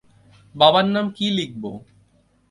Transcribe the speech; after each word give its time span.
বাবার 0.55 0.85
নাম 0.87 1.05
কি 1.17 1.25
লিখবো? 1.37 1.71